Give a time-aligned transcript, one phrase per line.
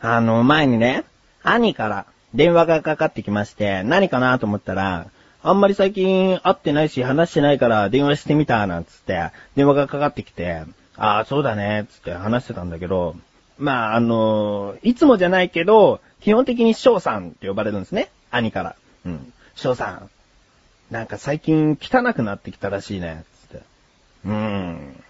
[0.00, 1.04] あの、前にね、
[1.42, 5.08] 兄から電話がかかってきまして、何かなと思ったら、
[5.42, 10.64] あんまり最近会ってないし話してないから電話してみた、なんつって、電話がかかってきて、
[10.96, 13.16] ああ、そうだね、つって話してたんだけど、
[13.58, 18.10] まあ、あのいつもじゃないけど、基本的に翔さんって呼ばれるんですね。
[18.30, 18.76] 兄から。
[19.04, 19.32] うん。
[19.54, 20.10] 翔さん。
[20.90, 23.64] なんか最近汚くなってきたらしいね、つって。
[24.24, 25.02] うーん。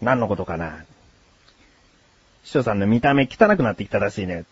[0.00, 0.84] 何のことかな。
[2.44, 4.44] 翔さんの見た目汚くなってきたらしいね。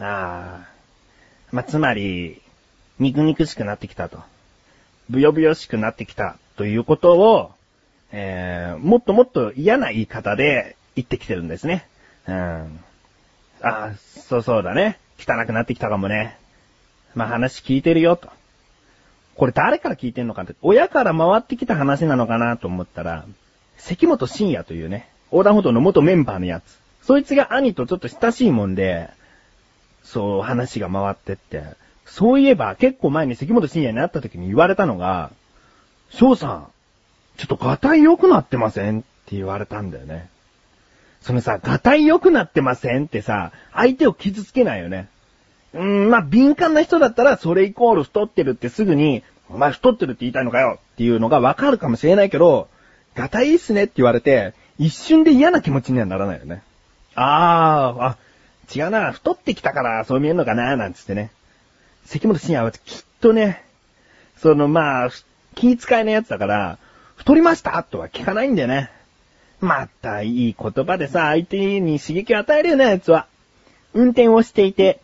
[0.00, 0.68] ああ。
[1.52, 2.40] まあ、つまり、
[2.98, 4.18] 肉肉しくなってきたと。
[5.08, 7.52] ぶよぶよしくなってきたということを、
[8.10, 11.86] えー、もっともっと嫌な言い方で言ってきてるんですね。
[12.26, 12.34] うん。
[12.34, 12.70] あ
[13.62, 14.98] あ、そうそうだね。
[15.18, 16.38] 汚くなってきたかもね。
[17.14, 18.28] まあ、話聞いてるよと。
[19.36, 23.24] これ誰から聞いてんのかって、親から回ってきた話なのかなと思ったら、
[23.76, 26.78] 関本慎也というね、横断歩道の元メンバーのやつ。
[27.02, 29.08] そいつが兄とちょっと親しいもんで、
[30.02, 31.64] そう話が回ってって。
[32.06, 35.30] そういえば結構前に関本慎也に会った時に言われたのが、
[36.10, 36.68] 翔さん、
[37.36, 40.28] ちょっとガタイ良くなってませんって言われたんだよね。
[41.20, 45.08] そのさ、ガタイ良くなってませんってさ、相手を傷つけないよね。
[45.74, 52.68] うーん、まあ、敏感な人だったら、それイコール太ってるってすぐに、お前太ってるって言いたいのかよっていうのがわかるかもしれないけど、
[53.14, 56.62] ガタイいいっすねって言われて、一瞬で嫌な気持ちにはならないよね。
[57.14, 58.16] あー、あ、
[58.74, 61.30] 違うな、太ってきたからそう見えるのかな、なんつってね。
[62.04, 63.64] 関本慎也はきっとね、
[64.36, 65.10] そのまあ、
[65.54, 66.78] 気遣いのやつだから、
[67.16, 68.90] 太りましたとは聞かないんだよね。
[69.60, 73.26] またいい言葉でさ、相手に刺激を与えるよね、あいつは。
[73.94, 75.00] 運転をしていて、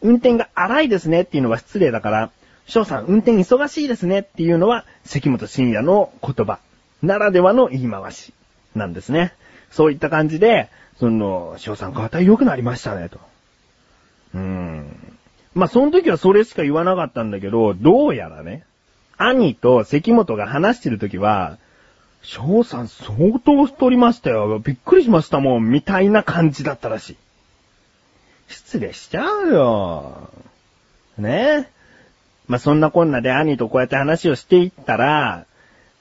[0.00, 2.30] 運転が荒いですねっていうのは失礼だから、
[2.68, 6.58] 翔さん運転忙しいですねっていうのは関本慎也の言葉
[7.02, 8.34] ならではの言い回し
[8.78, 9.34] なんですね。
[9.70, 13.20] そういった感じで、その、翔さんガタイ良くなりましたね、と。
[14.34, 15.16] うん。
[15.54, 18.64] まあ、その時はそれしか言わなかったんだけど、どうやらね、
[19.16, 21.58] 兄と関本が話してる時は、
[22.22, 24.58] 翔さん相当太りましたよ。
[24.58, 25.70] びっくりしましたもん。
[25.70, 27.16] みたいな感じだったらしい。
[28.48, 30.30] 失礼しちゃうよ。
[31.16, 31.78] ねえ
[32.48, 35.44] まあ、そんなこんなで兄とこうやって話をしていったら、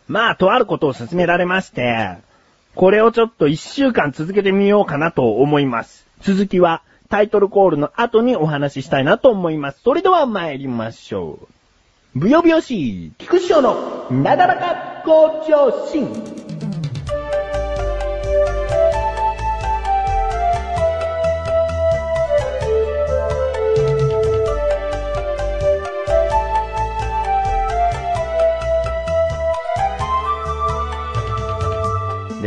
[0.07, 2.17] まあ、とあることを勧められまして、
[2.77, 6.05] これをちょっと一週間続けてみようかなと思います。
[6.21, 9.81] 続きはタイトルコールの後にお話ししたいなと思います。
[9.83, 11.39] それでは参りましょ
[12.15, 12.19] う。
[12.19, 16.46] ブヨブヨし、菊師匠のなだらか向上心。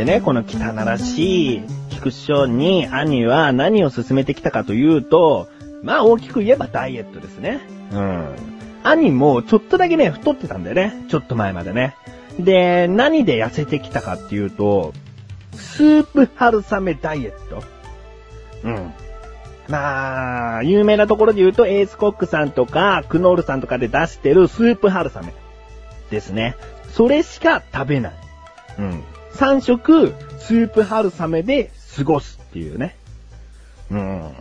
[0.01, 5.47] でね、この汚らしい菊師匠に兄は何を進めてきたかというと、
[5.83, 7.59] まあ大きく言えばダイエットですね。
[7.91, 8.35] うん。
[8.83, 11.05] 兄もちょっとだけね、太ってたんだよね。
[11.07, 11.95] ちょっと前までね。
[12.39, 14.93] で、何で痩せてきたかっていうと、
[15.53, 17.63] スープ春雨ダイエット。
[18.63, 18.93] うん。
[19.67, 25.31] まあ、有名なところで言うと、エースコックさんとか、クノールさんとかで出してるスープ春雨
[26.09, 26.55] ですね。
[26.89, 28.13] それしか食べない。
[28.79, 29.03] うん。
[29.35, 32.95] 3食、スープ春雨で過ごすっていうね。
[33.89, 34.33] うん。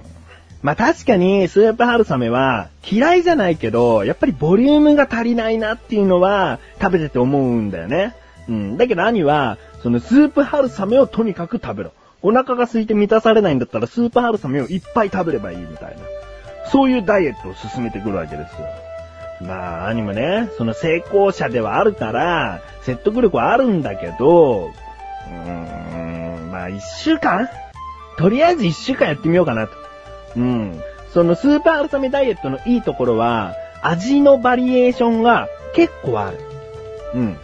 [0.63, 8.15] まあ確かに、スープ春雨は嫌いじゃないけど、やっぱりボリュームが足りないなっていうのは食べてて思うんだよね。
[8.49, 8.77] うん。
[8.77, 11.93] だけど兄は、そのスープ春雨をとにかく食べろ。
[12.23, 16.03] お腹が空いて満たされないんだったらスープ春雨をいっぱい食べればいいみたいな。
[16.71, 18.90] そういうダイエットを進めてくるわけですよ。
[19.41, 27.49] まあ、兄もね、その成功者ではあるから、説得力はあるんだけど、うーん、まあ一週間？
[28.19, 29.73] とりあえず一週間やってみようかなと。
[30.37, 30.81] うん。
[31.15, 36.39] そのスーパー春雨ダイエットのいいところは、味のバリエーションが結構ある。
[37.15, 37.37] うん。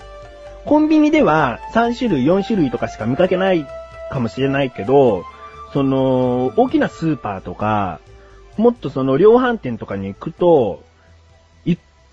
[0.67, 3.67] コンビニでは3種類、4種類とかしか見かけない
[4.11, 5.25] かもしれないけど、
[5.73, 8.01] その、大きなスーパーとか、
[8.57, 10.83] もっとその量販店とかに行くと、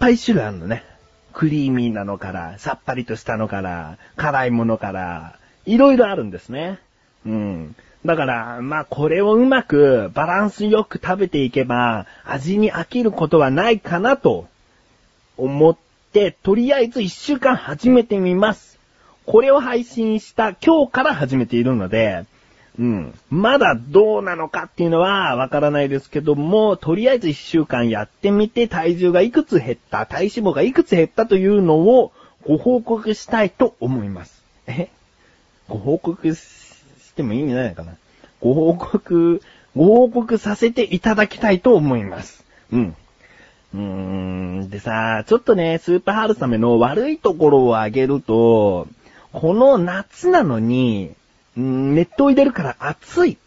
[0.03, 0.83] ぱい種類あるのね。
[1.31, 6.79] クリーミーなのから、さっぱりとしたのから、辛いものから、いろいろあるんですね。
[7.25, 7.75] うん。
[8.05, 14.49] だから、まあこれをうまくバランスよく食べていけば、味に飽きることはないかなと
[15.37, 15.77] 思っ
[16.11, 18.77] て、とりあえず一週間始めてみます。
[19.25, 22.25] これを配信した今日から始めているので、
[22.79, 23.13] うん。
[23.29, 32.11] まだどうなのかっていうのはわからないですけども、とりあえず一週間やってみて体重がいくつ減った、体脂肪がいくつ減ったというのを
[32.47, 34.43] ご報告したいと思います。
[34.67, 34.89] え？
[35.69, 37.93] ご報告してもいいんじゃないかな？
[38.41, 39.41] ご報告、
[39.75, 42.43] ご報告させていただきたいと思います。
[42.71, 42.95] うん。
[43.75, 43.79] うー
[44.65, 48.87] ん、でさ、ちょっとね、スーパー春雨の悪いところを挙げると、
[49.31, 51.13] この夏なのに、
[51.61, 53.37] ん熱湯入れるから熱い。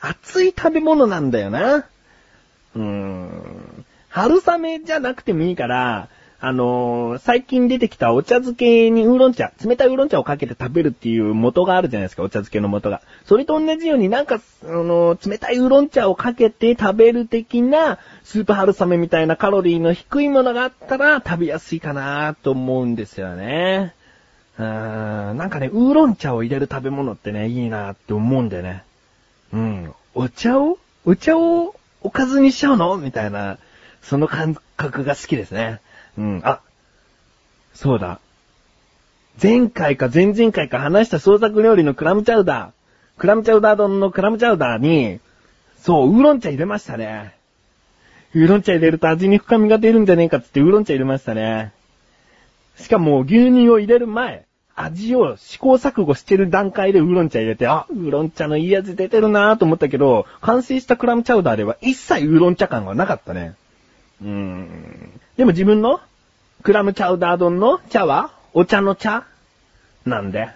[0.00, 1.76] 熱い食べ物なんだよな。
[1.76, 3.84] うーん。
[4.08, 6.08] 春雨じゃなくてもいいから、
[6.44, 13.00] あのー、最近出てきたお茶漬けにウーロン茶、冷たいウーロン茶をかけて食べるっていう元があるじゃないですか、お茶漬けの元が。
[13.24, 23.94] それと同じようになんか、あのー、冷たいウーロン茶をかけて食べる的な、スープ春雨みたいなカロリーの低いものがあったら食べやすいかなと思うんですよね。
[24.58, 28.84] うーん、なんかね、ウーロン茶を入れる食べ物ってね、いいなって思うんだよね。
[29.52, 29.94] うん。
[30.14, 30.78] お茶を？
[31.04, 32.96] お茶をおかずにしちゃうの？
[32.98, 33.58] みたいな、
[34.02, 35.80] その感覚が好きですね。
[36.18, 36.60] うん、あ、
[37.74, 38.20] そうだ。
[39.42, 42.70] 前回か前々回か話した創作料理のクラムチャウダー。
[43.18, 45.20] クラムチャウダー丼のクラムチャウダーに、
[45.78, 47.34] そう、ウーロン茶入れましたね。
[48.34, 51.72] ウーロン茶入れると味に深みが出るんじゃねえかつってウーロン茶入れましたね。
[52.76, 63.54] しかも牛乳を入れる前、味を試行錯誤してる段階でウーロン茶入れて、あ、ウーロン茶のいい味出てるなぁと思ったけど、完成したクラムチャウダーでは一切ウーロン茶感はなかったね。
[64.22, 65.20] うーん。
[65.36, 66.00] でも自分の
[66.62, 69.26] クラムチャウダー丼の茶はお茶の茶
[70.06, 70.48] なんで。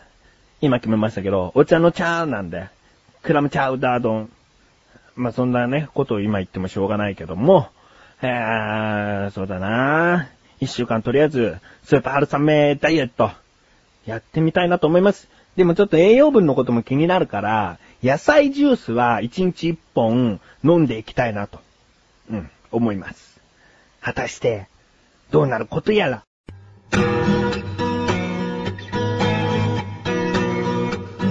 [0.62, 2.68] 今決めましたけど、お茶の茶なんで。
[3.22, 4.30] クラムチャウダー丼。
[5.14, 7.68] まあ、そんなね、ことを今言ってもしょうがないけども、
[8.22, 13.30] えー、そうだなぁ一週間とりあえず、スーパー春雨ダイエット、
[14.06, 15.28] やってみたいなと思います。
[15.56, 21.60] でもちょっと栄養分のことも気になるから、野菜ジュースは1日1本飲んでいきたいなと、
[22.30, 23.40] うん、思います。
[24.00, 24.68] 果たして、
[25.30, 26.24] どうなることやら。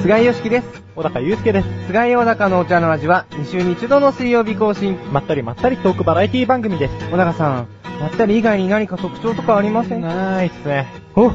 [0.02, 0.84] 菅井よしきです。
[0.96, 1.88] 小高祐介です。
[1.88, 4.98] 菅井小高のお茶の味は2週に1度の水曜日更新。
[5.12, 7.10] まったりまったりトークバラエティ番組です。
[7.10, 7.68] 小高さん、
[8.00, 10.88] まったり以外に何か特徴とかありませんないっすね。
[11.16, 11.32] お、お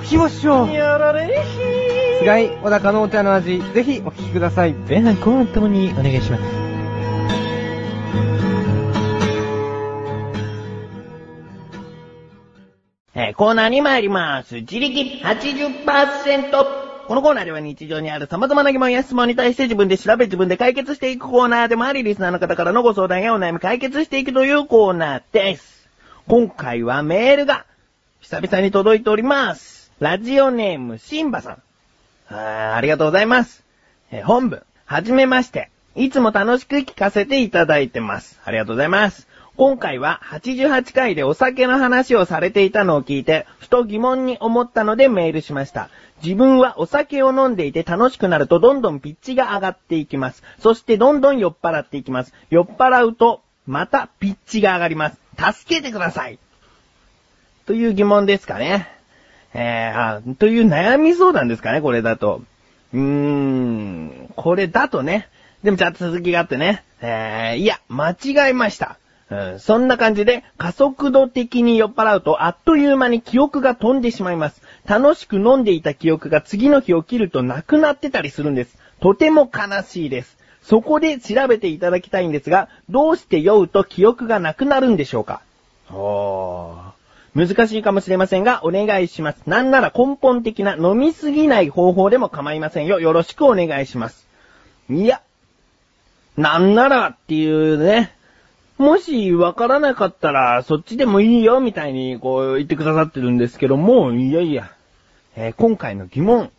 [0.00, 0.72] 聞きましょう。
[0.72, 2.18] やられひー。
[2.20, 4.74] 菅井小高のお茶の味、ぜひお聞きください。
[4.74, 6.42] 前半後半ともにお願いします。
[13.14, 14.56] えー、コーナーに参ります。
[14.56, 16.90] 自力80%。
[17.08, 25.79] このコーナーでは日常にある様々な疑問や質問に対して自分で調べ自分で解決していくコーナーでもあり、リスナーの方からのご相談やお悩み解決していくというコーナーです。
[26.30, 27.66] 今回はメールが
[28.20, 29.90] 久々に届いております。
[29.98, 31.58] ラジオネームシンバさ
[32.30, 32.32] ん。
[32.32, 33.64] あありがとうございます。
[34.12, 35.70] えー、本文、はじめまして。
[35.96, 38.38] いつも楽しく聞かせていただいてます。
[38.44, 39.26] ありがとうございます。
[39.56, 45.90] 今回は88回でお酒の話をされていたのを聞いて、ふと疑問に思ったのでメールしました。
[46.22, 50.44] 自分はお酒を飲んでいて楽しくなるとどんどんピッチが上がっていきます。
[50.60, 52.32] そしてどんどん酔っ払っていきます。
[52.50, 55.18] 酔っ払うと、またピッチが上がります。
[55.36, 56.38] 助けてください。
[57.66, 58.88] という疑問ですかね。
[59.54, 62.42] えー、あという悩み相談ですかね、これだと。
[62.92, 65.28] うーん、これだとね。
[65.62, 66.84] でもちゃんと続きがあってね。
[67.00, 68.98] えー、いや、間違えました。
[69.30, 74.60] うん、そんな感じで加速度的に酔っ払うとあっという間に記憶が飛んでしまいます。
[74.86, 78.76] 楽しく飲んでいた記憶が次の日起きるとなくなってたりするんです。
[79.00, 80.36] とても悲しいです。
[80.70, 85.42] そこで調べていただきたいんですが、どうして酔うと記憶がなくなるんでしょうか？
[85.90, 87.48] おー。
[87.48, 89.42] 難しいかもしれませんが、お願いします。
[89.46, 93.00] なんなら根本的な飲みすぎない方法でも構いませんよ。
[93.00, 94.28] よろしくお願いします。
[94.88, 95.22] いや、
[96.36, 98.14] なんならっていうね、
[98.78, 104.70] もしわからなかったら、そっちでもいいよ、みたいに、こう言ってくださってるんですけども、いやいや、
[105.34, 106.50] えー、今回の疑問、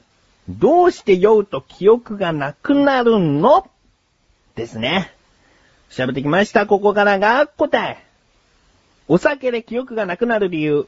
[0.50, 3.68] どうして酔うと記憶がなくなるの？
[4.62, 5.12] ですね。
[5.90, 6.68] 調べてきました。
[6.68, 7.98] ここからが答え。
[9.08, 10.88] お酒で記憶がなくなる理由。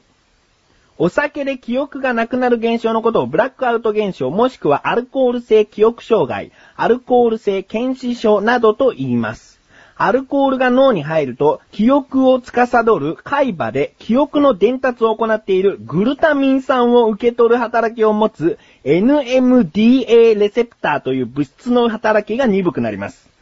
[0.99, 9.59] お酒で記憶がなくなる現象のことをブラックアウト現象もしくはアルコール性記憶障害、アルコール性検視症などと言います。
[9.95, 23.32] アルコールが脳に入ると、記憶を司る海馬で記憶の伝達を行っているグルタミン酸を受け取る働きを持つ NMDA レセプターという物質の働きが鈍くなります。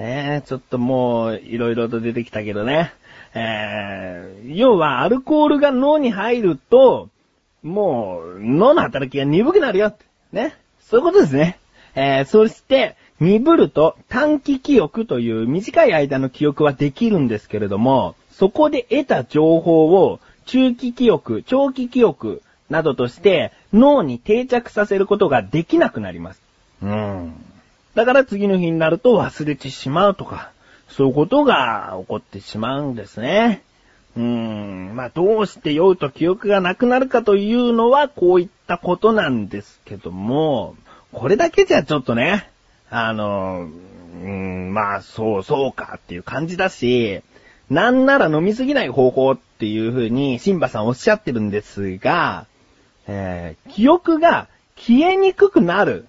[0.00, 2.92] ねえ、ちょっともう、いろいろと出てきたけどね。
[3.34, 7.10] えー、要は、アルコールが脳に入ると、
[7.62, 9.94] もう、脳の働きが鈍くなるよ。
[10.32, 10.56] ね。
[10.80, 11.58] そういうことですね。
[11.94, 22.40] えー、そして、鈍ると短期記憶という短い間の記憶はできるんですけれども、そこで得た情報を中期記憶、長期記憶
[22.70, 26.42] などとして脳に定着させることができなくなります。
[26.82, 27.34] うん。
[28.00, 30.52] だから次の日になると忘れてしまうとか、
[30.88, 33.62] そういうことが起こってしまうんですね。
[34.16, 40.76] うーん、まあどうして酔うと記憶がなくなるかというのはこういったことなんですけども、
[41.12, 42.48] これだけじゃちょっとね、
[42.88, 43.68] あの、
[44.22, 47.20] うん、まあそうそうかっていう感じだし、
[47.68, 52.46] なんなら飲みすぎない方法っていう風にシンバさんおっしゃってるんですが、
[53.06, 56.06] えー、記憶が消えにくくなる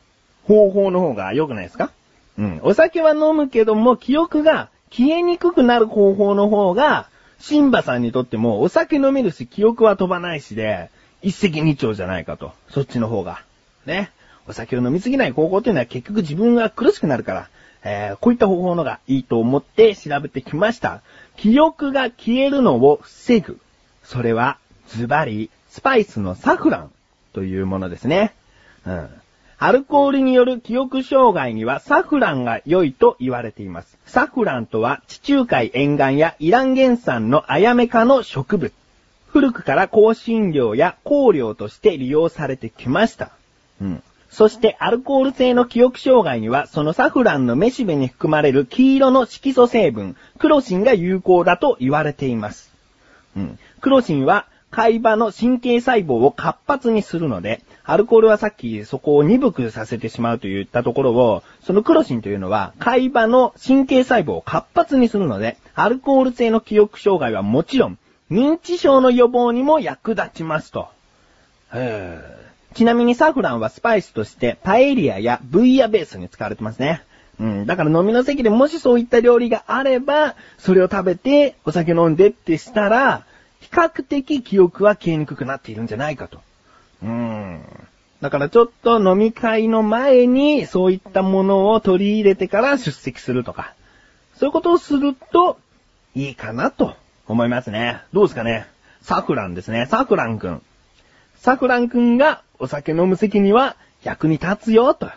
[0.47, 1.91] 方法の方が良くないですか？
[2.37, 2.59] うん。
[2.63, 7.07] お酒は飲むけども、記憶が消えにくくなる方法の方が、
[7.39, 10.89] シンバさんにとってもお酒飲めるし、記憶は飛ばないしで、
[11.21, 12.51] 一石二鳥じゃないかと。
[12.69, 13.43] そっちの方が。
[13.85, 14.11] ね。
[14.47, 17.49] お酒を飲みすぎない方法っていうのは結局自分が苦しくなるから、
[17.83, 21.01] えー、こういった方法のがいいと思って調べてきました。
[21.37, 23.59] 記憶が消えるのを防ぐ。
[24.03, 24.57] それは、
[24.87, 26.91] ズバリ、スパイスのサフラン
[27.33, 28.33] というものですね。
[28.85, 29.09] うん。
[29.63, 33.95] アルコールによる記憶障害にはサフランが良いと言われています。
[34.07, 38.73] サフランとは地中海沿岸やイラン原産のアヤメ科の植物。
[39.27, 43.29] 古くから香辛料や香料として利用されてきました。
[43.79, 44.03] うん。
[44.31, 52.73] そしてアルコール性の記憶障害にはそのサフランのめしべに含まれる黄色の色素成分、クロシンが有効だと言われています。
[53.37, 53.59] うん。
[53.79, 67.97] クロシンは海馬の神経細胞を活発にするので、アルコールはさっきそこを鈍くさせてしまうといったところを、そのクロシンというのは海馬の神経細胞を活発にするので、アルコール性の記憶障害はもちろん、
[68.31, 70.87] 認知症の予防にも役立ちますと。
[72.73, 77.03] ちなみにサフランはスパイスとしてパエリアやブイヤベースに使われてますね。
[77.39, 77.65] うん。
[77.65, 83.25] だから飲みの席でもしそういった料理があれば、それを食べてお酒飲んでってしたら、
[83.61, 86.41] 比較的記憶は消えにくくなっているんじゃないかと。
[87.01, 87.61] うーん。
[88.21, 93.73] だからちょっと飲み会の前にそういったものを取り入れてから出席するとか、
[94.35, 95.57] そういうことをすると
[96.13, 96.95] いいかなと
[97.27, 98.01] 思いますね。
[98.13, 98.67] どうですかね？
[99.01, 99.87] サフランですね。
[99.89, 100.61] サフランくん。
[101.37, 105.09] サフランくんがお酒飲む席には役に立つよ、と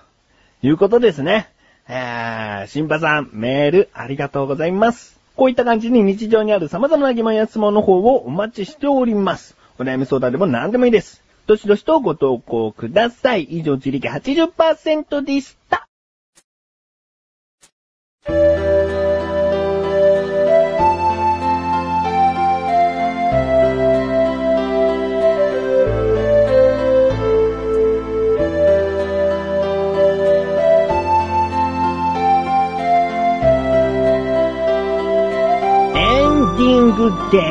[0.62, 1.50] いうことですね。
[1.86, 5.13] えー、シンパさん、メールありがとうございます。
[5.37, 9.57] こういった感じに日常にある様々な疑問や質問の方をお待ちしております。
[9.79, 11.23] お悩み相談でも何でもいいです。
[11.47, 13.43] どしどしとご投稿ください。
[13.43, 15.88] 以上、自力80%でした。
[37.31, 37.45] です。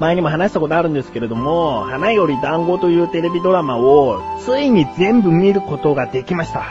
[0.00, 6.64] 前にも話したことあるんですけれども、花より団子というテレビドラマをついに全部見ることができました。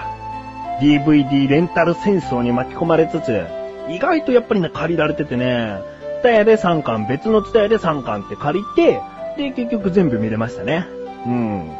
[0.81, 3.46] DVD レンタル戦争に巻き込まれつつ、
[3.89, 5.79] 意外とやっぱりね、借りられててね、
[6.17, 9.01] ツタヤで3巻、別のツタヤで3巻って借りて、
[9.38, 10.88] で、結局全部見れましたね。
[11.25, 11.72] うん。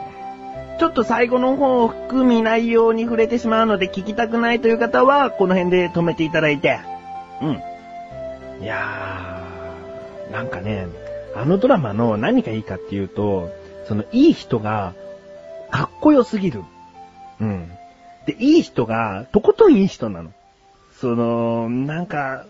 [0.80, 6.80] ちょっと最後の方を含み内容に触れてしまうので聞きたくないという方は、この辺で止めていただいて。
[7.42, 7.62] うん。
[8.62, 10.88] いやー、なんかね、
[11.36, 13.50] あのドラマの何がいいかっていうと、
[13.88, 14.94] そのいい人が
[15.72, 16.64] かっこよすぎる。
[17.40, 17.72] うん。
[18.26, 20.32] で、いい人がとことんいい人なの。
[21.00, 22.46] その、なんか、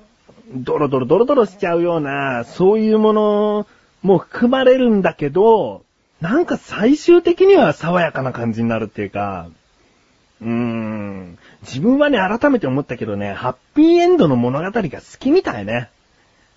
[0.51, 3.67] ドロドロドロドロしちゃうような、そういうもの
[4.01, 5.83] も含まれるんだけど、
[6.21, 9.49] なんか最終的には爽やかな感じになるっていうか、
[10.41, 14.89] うーん、自分はね、改めて思ったけどね、ハッピーエンドの物語が好
[15.19, 15.89] きみたいね。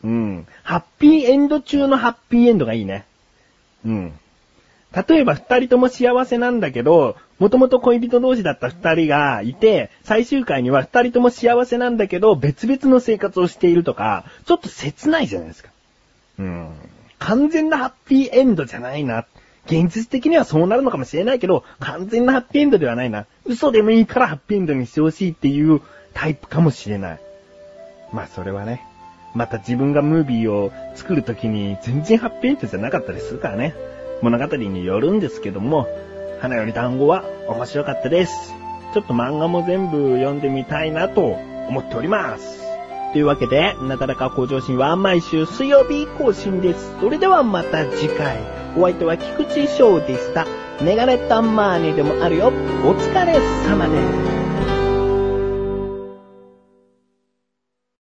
[0.05, 0.47] うん。
[0.63, 3.05] ハッピーエンド中のハッピーエンドがいいね。
[3.85, 4.13] うん。
[5.09, 15.71] 例えば二人とも幸せなんだけど、もともと恋人同士だった二人がいて、最終回には二人とも幸せなんだけど、別々の生活をしているとか、ちょっと切ないじゃないですか。
[16.39, 16.69] うん。
[17.19, 19.25] 完全なハッピーエンドじゃないな。
[19.67, 23.27] 現実的にはそうなるのかもしれないけど、完全なハッピーエンドではないな。
[23.47, 25.81] 嘘でもいいからハッピーエンドにしてほしいっていう
[26.15, 27.21] タイプかもしれない。
[28.13, 28.85] まあそれはね、
[29.35, 33.75] また自分がムービーを作るときに全然ハッピーエンドじゃなかったりするからね。
[34.21, 35.89] 物語によるんですけども、
[36.41, 38.55] 花より団子は面白かったです。
[38.93, 41.23] ちょっと漫画も全部読んでみたいなと
[41.69, 42.63] 思っております。
[43.13, 46.97] というわけで、なだらか向上心は毎週水曜日更新です。
[47.01, 48.39] それではまた次回。
[48.77, 50.47] お相手は菊池翔でした。
[50.83, 52.49] メガネタマーニーでもあるよ。
[52.49, 52.51] お
[52.95, 53.35] 疲れ
[53.69, 54.42] 様です。